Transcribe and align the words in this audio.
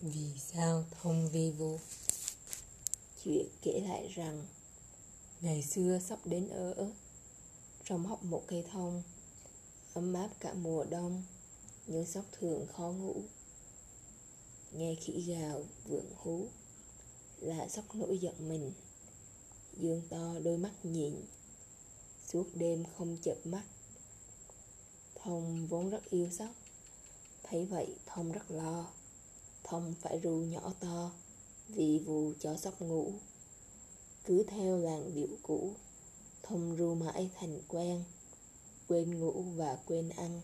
Vì 0.00 0.32
sao 0.38 0.84
thông 0.90 1.28
vi 1.28 1.50
vô? 1.50 1.78
Chuyện 3.24 3.46
kể 3.62 3.80
lại 3.88 4.08
rằng, 4.14 4.46
Ngày 5.40 5.62
xưa 5.62 5.98
sắp 6.08 6.18
đến 6.24 6.48
ở 6.48 6.90
Trong 7.84 8.06
hốc 8.06 8.24
một 8.24 8.42
cây 8.46 8.64
thông, 8.72 9.02
Ấm 9.94 10.14
áp 10.14 10.30
cả 10.40 10.54
mùa 10.54 10.84
đông 10.84 11.22
Nhưng 11.86 12.06
sóc 12.06 12.24
thường 12.32 12.66
khó 12.72 12.90
ngủ. 12.90 13.22
Nghe 14.72 14.94
khỉ 14.94 15.24
gào 15.26 15.64
vượng 15.84 16.10
hú, 16.16 16.46
Là 17.40 17.68
sóc 17.68 17.94
nổi 17.94 18.18
giận 18.18 18.48
mình. 18.48 18.72
Dương 19.76 20.02
to 20.10 20.34
đôi 20.44 20.58
mắt 20.58 20.72
nhìn, 20.82 21.24
Suốt 22.32 22.46
đêm 22.54 22.84
không 22.98 23.16
chợp 23.22 23.38
mắt. 23.44 23.64
Thông 25.14 25.66
vốn 25.66 25.90
rất 25.90 26.10
yêu 26.10 26.28
sóc, 26.30 26.50
Thấy 27.42 27.66
vậy 27.66 27.96
Thông 28.06 28.32
rất 28.32 28.50
lo. 28.50 28.90
Thông 29.68 29.94
phải 30.00 30.20
ru 30.20 30.30
nhỏ 30.30 30.72
to, 30.80 31.10
Vì 31.68 31.98
vù 31.98 32.32
cho 32.40 32.56
sóc 32.56 32.82
ngủ. 32.82 33.12
Cứ 34.24 34.42
theo 34.42 34.78
làng 34.78 35.14
điệu 35.14 35.36
cũ 35.42 35.72
Thông 36.42 36.76
ru 36.76 36.94
mãi 36.94 37.30
thành 37.40 37.60
quen. 37.68 38.04
Quên 38.88 39.20
ngủ 39.20 39.44
và 39.56 39.78
quên 39.86 40.08
ăn, 40.08 40.40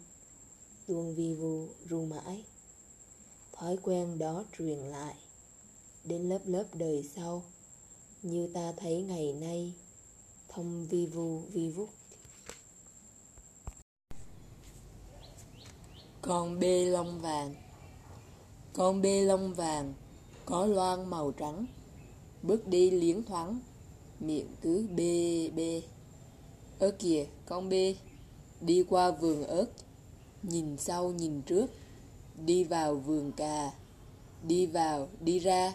Luôn 0.87 1.15
vi 1.15 1.35
vu 1.35 1.69
ru 1.89 2.05
mãi. 2.05 2.45
Thói 3.53 3.77
quen 3.83 4.19
đó 4.19 4.45
truyền 4.59 4.79
lại, 4.79 5.15
Đến 6.05 6.29
lớp 6.29 6.41
lớp 6.45 6.65
đời 6.73 7.11
sau. 7.17 7.45
Như 8.23 8.51
ta 8.55 8.73
thấy 8.77 9.03
ngày 9.03 9.33
nay 9.33 9.73
Thông 10.49 10.87
vi 10.87 11.07
vu 11.07 11.39
vi 11.39 11.71
vút. 11.71 11.89
Con 16.23 16.59
bê 16.61 16.85
lông 16.85 17.21
vàng. 17.21 17.55
Con 18.77 19.03
bê 19.03 19.25
lông 19.25 19.55
vàng, 19.55 19.95
Có 20.45 20.67
loang 20.67 21.11
màu 21.11 21.33
trắng. 21.33 21.67
Bước 22.43 22.67
đi 22.67 22.91
liếng 22.91 23.23
thoáng, 23.23 23.61
Miệng 24.21 24.49
cứ 24.63 24.87
bê 24.97 25.51
bê. 25.55 25.83
Ơ 26.79 26.91
kìa, 26.99 27.27
con 27.47 27.69
bê, 27.69 27.97
Đi 28.61 28.85
qua 28.89 29.11
vườn 29.11 29.43
ớt. 29.43 29.67
Nhìn 30.43 30.77
sau, 30.77 31.11
nhìn 31.11 31.43
trước. 31.43 31.67
Đi 32.45 32.65
vào 32.65 32.95
vườn 32.95 33.33
cà. 33.33 33.73
Đi 34.43 34.67
vào, 34.67 35.09
đi 35.21 35.39
ra. 35.39 35.73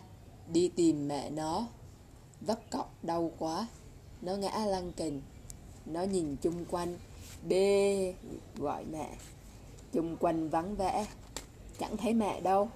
Đi 0.52 0.68
tìm 0.68 1.08
mẹ 1.08 1.30
nó. 1.30 1.68
Vắt 2.42 2.72
cọc 2.72 3.04
đau 3.04 3.32
quá. 3.40 3.68
Nó 4.22 4.36
ngã 4.36 4.66
lăn 4.66 4.92
kình 4.92 5.22
Nó 5.86 6.04
nhìn 6.04 6.36
chung 6.42 6.66
quanh. 6.66 6.98
Bê, 7.48 8.14
gọi 8.58 8.86
mẹ. 8.86 9.18
Chung 9.94 10.18
quanh 10.18 10.50
vắng 10.50 10.76
vẻ. 10.76 11.08
Chẳng 11.80 11.98
thấy 11.98 12.14
mẹ 12.14 12.42
đâu. 12.42 12.70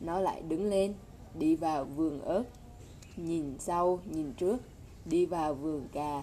Nó 0.00 0.20
lại 0.20 0.42
đứng 0.48 0.64
lên, 0.70 0.94
Đi 1.34 1.56
vào 1.56 1.84
vườn 1.84 2.20
ớt. 2.20 2.44
Nhìn 3.16 3.58
sau, 3.58 4.00
nhìn 4.12 4.32
trước, 4.32 4.56
Đi 5.04 5.26
vào 5.26 5.54
vườn 5.54 5.88
cà, 5.92 6.22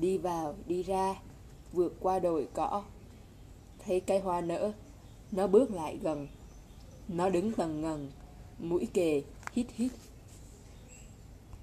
Đi 0.00 0.18
vào, 0.18 0.54
đi 0.66 0.82
ra, 0.82 1.14
Vượt 1.72 1.94
qua 2.00 2.18
đồi 2.18 2.48
cỏ. 2.54 2.82
Thấy 3.78 4.00
cây 4.00 4.18
hoa 4.18 4.40
nở, 4.40 4.72
Nó 5.32 5.46
bước 5.46 5.70
lại 5.70 5.98
gần. 6.02 6.28
Nó 7.08 7.28
đứng 7.28 7.52
tầng 7.52 7.80
ngần, 7.80 8.10
Mũi 8.58 8.88
kề, 8.94 9.22
hít 9.52 9.66
hít. 9.74 9.92